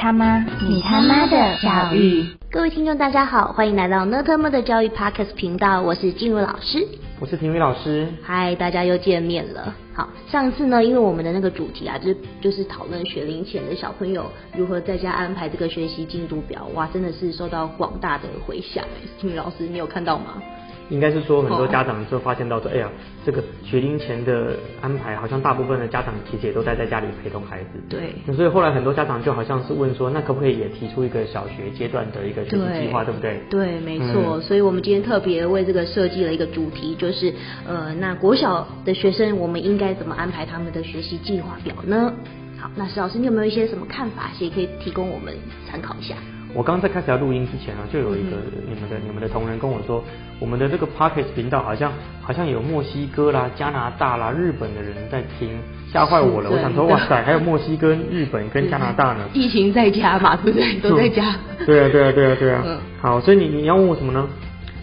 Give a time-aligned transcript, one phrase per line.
[0.00, 2.39] 他妈，你他妈的教育。
[2.52, 6.84] 各位听众，大家好，欢迎来到呢特么的教育 Podcast 频道，我是静茹老师，
[7.20, 8.08] 我是婷宇老师。
[8.24, 9.72] 嗨，大家又见面了。
[9.94, 14.24] 好，上次呢，因为我们的那个主题啊，就是就是讨论学龄前的小朋友
[14.56, 18.84] 如何在家安排这个学习进度表，哇，真的是受到广大的回响。
[19.20, 20.42] 婷宇老师，你有看到吗？
[20.88, 22.90] 应该是说很多家长就发现到说，哎呀，
[23.24, 27.80] 这个学龄前的安排，好像大部分的家长其实也都待在家里陪同孩子。
[27.88, 28.12] 对。
[28.34, 33.40] 所以后来很多家长就好像是问说，那可不可以也提出一个小学阶段的一个学习计划，对不对？
[33.50, 34.40] 对，没错。
[34.40, 37.32] 所以我们今天特别为这个设计了一个主题，就是
[37.66, 42.12] 呃，那国小的学生我们应该怎么安排他们的学习计划表呢？
[42.58, 45.34] 好，那石老师你有没有一些什么看法，也可以提供我们
[45.66, 46.14] 参考一下？
[46.52, 48.36] 我刚刚在开始要录音之前啊，就有一个
[48.68, 50.02] 你们的你们的同仁跟我说，
[50.40, 55.48] 我们的这个 Pocket 频道好像好像有墨西哥啦、加拿大啦、日本的人在听，
[55.92, 56.50] 吓坏我了。
[56.50, 59.28] 我想说，哇塞，还有墨西哥、日本跟加拿大呢。
[59.32, 60.74] 疫情在家嘛，对不对？
[60.80, 61.36] 都在家。
[61.70, 62.62] 对啊，对啊，对啊，对啊。
[62.66, 62.78] 嗯。
[63.00, 64.28] 好，所以你你要问我什么呢？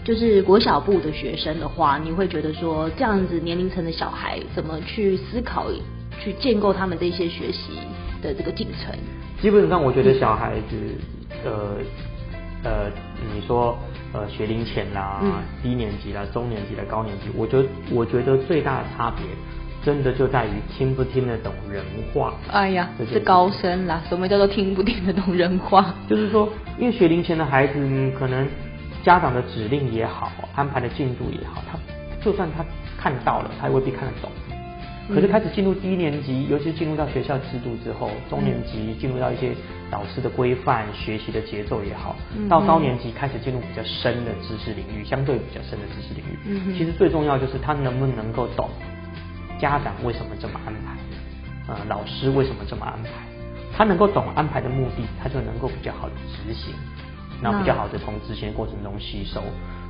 [0.04, 5.66] 就是国小部的学生的话，你会觉得说这样子年龄层的小孩怎么去思考、
[6.18, 7.72] 去建构他们这些学习
[8.22, 8.94] 的这个进程？
[9.40, 10.76] 基本上，我觉得小孩子。
[11.44, 11.76] 呃
[12.64, 12.90] 呃，
[13.32, 13.78] 你说
[14.12, 15.22] 呃学龄前啦，
[15.62, 19.24] 低年级啦，中年级啦，高年级，我觉得我觉得最大的差别，
[19.88, 22.34] 真的就在于听不听得懂人话。
[22.52, 24.02] 哎呀，是高深啦！
[24.06, 25.94] 什么叫做听不听得懂人话？
[26.06, 26.46] 就是说，
[26.78, 27.72] 因为学龄前的孩子，
[28.18, 28.46] 可能
[29.02, 31.78] 家长的指令也好，安排的进度也好，他
[32.22, 32.62] 就算他
[32.98, 34.30] 看到了，他也未必看得懂。
[35.08, 39.52] 可是开始进入低年级，尤其是进入到学校制度之后，中年级进入到一些
[39.90, 42.14] 老师的规范、学习的节奏也好，
[42.46, 46.76] 到高年级开始进入比较深的知识领域，相对比较深的知识领域。
[46.76, 48.68] 其实最重要就是他能不能够懂
[49.58, 53.10] 家长为什么这么安排，呃，老师为什么这么安排，
[53.76, 56.74] 他能够懂安排的目的，他就能够比较好的执行，
[57.42, 59.40] 那比较好的从执行过程中吸收。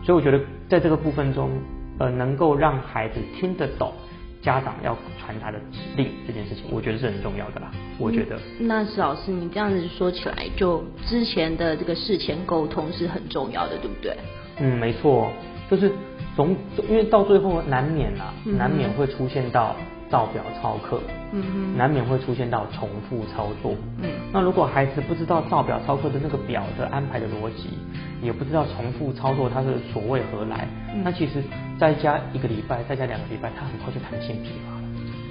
[0.05, 1.51] 所以我觉得在这个部分中，
[1.99, 3.93] 呃，能够让孩子听得懂。
[4.41, 7.73] 家长要传达的指令这件事情，我觉得是很重要的啦。
[7.99, 14.17] 我觉得，那是老师，你这样子说起来，就之前的这个事前沟通是很重要的，对不对？
[14.61, 15.29] 嗯，没错，
[15.69, 15.91] 就是
[16.39, 16.55] 总
[16.89, 19.75] 因为到最后难免啊，难免会出现到。
[20.11, 20.99] 造表操课，
[21.33, 27.77] 嗯哼，难免会出现到重复操作，嗯，那如果孩子不知道造表操课的那个表的安排的逻辑，
[28.23, 30.67] 也不知道重复操作它是所谓何来，
[31.05, 31.43] 那其实
[31.79, 34.83] 再加一个礼拜，再加两个礼拜，他很快就弹性疲乏了。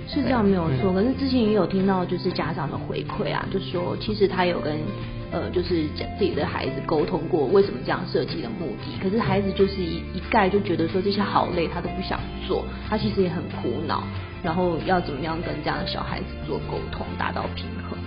[0.07, 4.77] 是这样没有错，可是之前也有听到就是家长的回馈啊，就说其实他有跟
[5.31, 14.03] 呃就是讲自己的孩子沟通过为什么这样设计的目的，可是孩子就是一一概就觉得说这些好累，他都不想做，他其实也很苦恼。
[14.43, 17.97] 然后要怎么样跟这样的小孩子做沟通，达到平衡？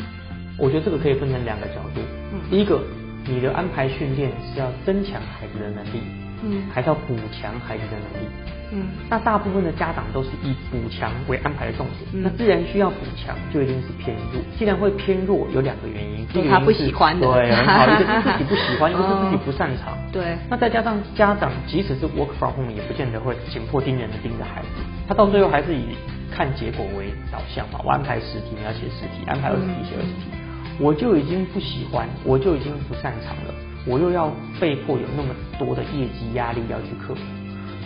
[0.56, 2.00] 我觉得这个可以分成两个角度。
[2.32, 2.80] 嗯，第一个，
[3.26, 6.00] 你的安排训练是要增强孩子的能力，
[6.42, 8.28] 嗯，还是要补强孩子的能力？
[8.72, 14.40] 嗯，那大部分的家长都是以补强为安排的重点，那自然需要补强，就一定是偏弱。
[14.56, 19.98] 既然会偏弱，有两个原因，一个他不喜欢的，对，很好，一个是自己不喜欢， 一个是自己不擅长。
[20.12, 24.68] 对，那再加上家长即使是 work from home，也不见得会紧迫盯人的盯着孩子，
[25.08, 25.96] 他到最后还是以。
[26.32, 30.30] 看结果为导向嘛，我安排十题，你要写十题；安排二十题，写二十题。
[30.78, 33.52] 我就已经不喜欢，我就已经不擅长了，
[33.86, 37.20] 我又要被迫有那么多的业绩压力要去克服，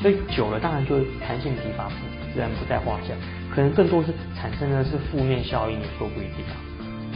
[0.01, 1.89] 所以久了当然就弹性疲乏，
[2.33, 3.15] 自然不在话下。
[3.55, 6.57] 可能更多是产生的是负面效应，也说不一定啊。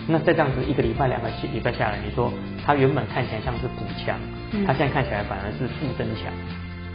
[0.06, 2.32] 那再这样子一个礼拜、两个礼拜下来，你说
[2.64, 4.18] 他原本看起来像是补强，
[4.66, 6.32] 他现在看起来反而是负增强。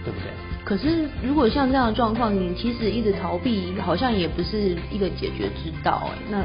[0.05, 0.27] 对不对？
[0.65, 6.17] 可是如果像这样的状况，你其实一直逃避，好像也不是一个解决之道哎。
[6.29, 6.43] 那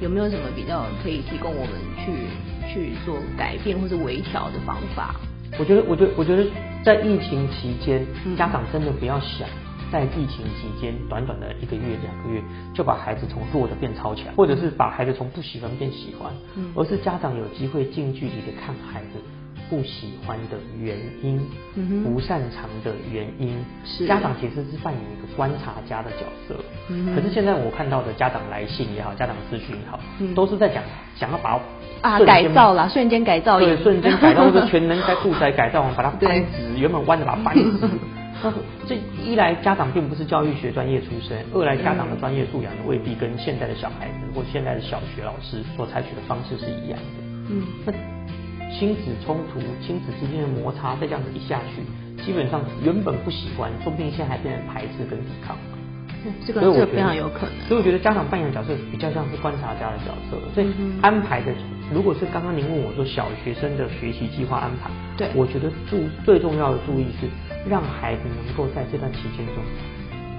[0.00, 5.14] 有没有什么比较可以提供我们去去做改变或者微调的方法？
[5.58, 6.46] 我觉得，我觉得，我觉得
[6.82, 8.06] 在疫情期间，
[8.36, 9.46] 家长真的不要想
[9.92, 16.32] 在疫情期间短短的一个月、两个月就把孩子从弱的变超强，或者是把孩子从不喜欢变喜欢，
[16.74, 19.20] 而是家长有机会近距离的看孩子。
[19.70, 21.40] 不喜欢的原因，
[22.02, 26.56] 不擅长的原因，是家长其实是扮演一个观察家的角色。
[27.14, 30.00] 可是现在我看到的家长来信也好，家长咨询也好，
[30.34, 30.82] 都是在讲
[31.14, 31.60] 想要把
[32.02, 37.62] 啊改造啦，瞬间改造，对，瞬间改造 或者全能在住宅改造，把它扳直，原本弯的把它扳直。
[38.42, 38.52] 那
[38.88, 47.22] 这一来家长并不是教育学专业出身，二来家长的专业素养未必跟现在的小孩子或现在的小学老师所采取的方式是一样的。
[47.50, 48.19] 嗯，那。
[48.78, 51.82] 亲子冲突、亲子之间的摩擦，再这样子一下去，
[52.24, 55.56] 基本上原本不喜欢，说不定现在还变成排斥跟抵抗。
[56.46, 57.54] 这个非常有可能。
[57.66, 60.68] 所以我觉得家长扮演的角色比较像是观察家的角色，所以
[61.00, 61.52] 安排的
[61.92, 67.26] 如果是刚刚您问我说小学生的学习计划安排，对我觉得注最重要的注意是
[67.68, 69.64] 让孩子能够在这段期间中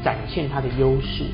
[0.04, 1.26] 展现他的优势。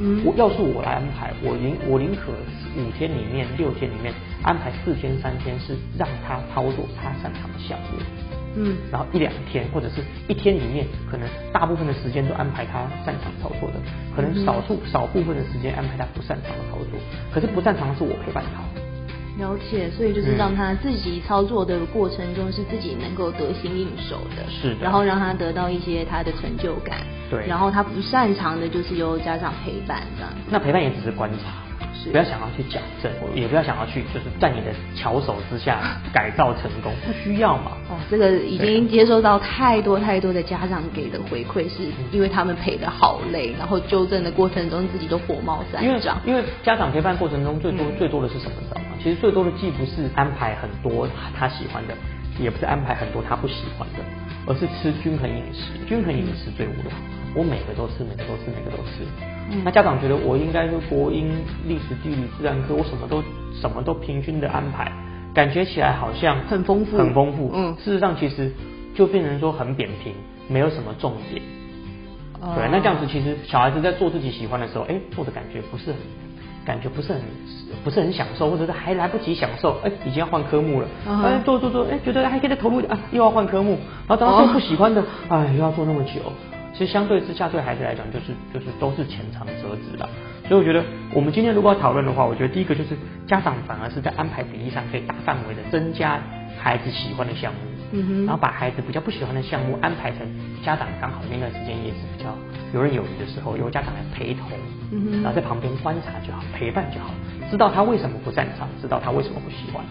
[0.00, 2.32] 嗯我要是我来安排，我宁我宁可
[2.76, 7.98] 五天里面六天里面安排四天三天是让他操作他擅长的项目。
[8.56, 13.76] 嗯然后一两天或者是一天里面，可能大部分的时间都安排他擅长操作的，
[14.16, 16.98] 可能少数少部分的时间安排他不擅长的操作。
[17.32, 18.62] 可是不擅长的是我陪伴他。
[19.38, 26.98] 了解，所以就是嗯让他自己操作的过程中是自己能够得心应手的，是的然后让他得到一些他的成就感，
[27.30, 30.32] 对然后他不擅长的就是由家长陪伴这样。
[30.50, 31.62] 那陪伴也只是观察，
[31.94, 37.72] 是不要想要去矫正，也不要想要去就是在你的巧手之下改造成功， 不需要嘛。
[37.90, 46.18] 哦，这个已经接收到太多太多的家长给的回馈，是因为他们陪的好累，然后纠正的过程中自己都火冒三因为丈。
[46.26, 48.52] 因为家长陪伴过程中最多、嗯最多的是什么？
[49.08, 51.94] 其实最多的既不是安排很多他喜欢的，
[52.38, 54.04] 也不是安排很多他不喜欢的，
[54.46, 55.72] 而是吃均衡饮食。
[55.86, 56.92] 均衡饮食最无聊，
[57.34, 59.06] 我每个都吃，每个都吃，每个都吃。
[59.50, 61.30] 嗯那家长觉得我应该是国英、
[61.66, 63.22] 历史、地理、自然科，我什么都
[63.58, 64.92] 什么都平均的安排，
[65.32, 67.50] 感觉起来好像很丰富很丰富。
[67.54, 68.52] 嗯事实上其实
[68.94, 70.12] 就变成说很扁平，
[70.48, 71.42] 没有什么重点。
[72.42, 75.96] 哦对，那这样子其实小孩子在做自己喜欢的时候，哎，做的感觉不是很，
[76.68, 77.22] 感觉不是很
[77.82, 86.20] 不是很享受，或者是还来不及享受，哎，已经要换科目了，哎，做做做，哎，觉得还可以再投入啊，又要换科目，然后等到做不喜欢的，哎，又要做那么久。
[86.74, 90.08] 其实相对之下，对孩子来讲，就是就是都是浅尝辄止了。
[90.46, 92.90] 所以我觉得，我们今天如果要讨论的话，我觉得第一个就是
[93.26, 96.20] 家长反而是在安排比例上可以大范围的增加
[96.60, 97.58] 孩子喜欢的项目，
[98.26, 100.20] 然后把孩子比较不喜欢的项目安排成
[100.64, 102.34] 家长刚好那段时间也是比较
[102.74, 104.50] 游刃有余的时候，由家长来陪同，
[105.22, 107.10] 然后在旁边观察就好，陪伴就好，
[107.50, 109.82] 知道他为什么不擅长，知道他为什么不喜欢，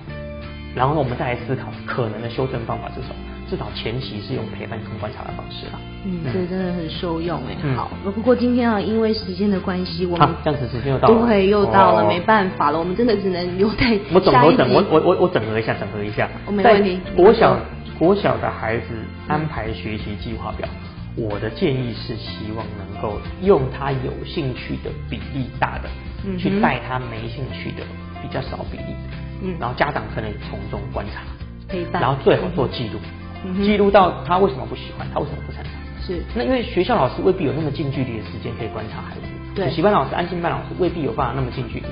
[0.75, 3.15] 然后我们再来思考可能的修正方法是什么。
[3.49, 5.79] 至少前期是用陪伴跟观察的方式啦。
[6.03, 7.55] 嗯，这真的很受用哎。
[7.63, 16.27] 嗯好，不过今天啊，因为时间的关系，我们好这样子时间又到了对，又到了，哦没办法了，我们真的只能留在我整合整我我我我整合一下，整合一下。
[16.45, 17.63] 我没问题在国小你说
[17.97, 18.85] 国小的孩子
[19.27, 20.67] 安排学习计划表，
[21.15, 25.89] 我的建议是希望能够用他有兴趣的比例大的，
[26.25, 27.83] 嗯去带他没兴趣的
[28.21, 29.55] 比较少比例的，嗯。
[29.59, 31.21] 然后家长可能从中观察，
[31.67, 32.99] 陪伴，然后最好做记录，
[33.43, 35.73] 嗯记录到他为什么不喜欢，他为什么不擅长。
[36.05, 36.23] 是。
[36.35, 39.21] 那因为学校老师未必有那么近距离的时间可以观察孩子，
[39.55, 39.65] 对。
[39.65, 41.85] 补习班老师、安心班老师未必有办法那么近距离。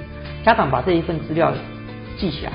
[0.45, 1.51] 家长把这一份资料
[2.15, 2.51] 记起来，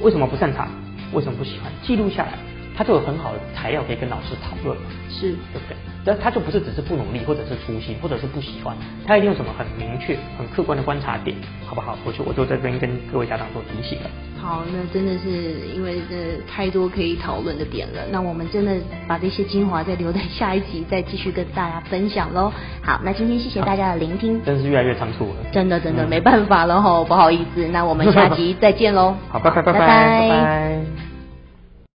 [0.00, 0.68] 为什么不擅长，
[1.12, 2.32] 为什么不喜欢，记录下来，
[2.78, 5.76] 他就有很好的材料可以跟老师讨论嘛，是，对不对？
[6.04, 11.36] 但他就不是只是不努力，或者是粗心，或者是不喜欢，他一定有什么很明确、很客观的观察点，
[11.66, 11.98] 好不好？
[12.06, 14.10] 我就我就在这边跟各位家长做提醒了。
[14.40, 18.76] 好，那真的是因为这太多可以讨论的点了，那我们真的
[19.08, 22.52] 把这些精华再留在下一集再继续跟大家分享喽。
[22.80, 25.50] 好，那今天谢谢大家的聆听，真是越来越仓促了。
[25.52, 29.16] 真的真的嗯没办法了吼，不好意思，那我们下集再见喽。
[29.28, 30.97] 好，拜拜拜拜拜拜拜。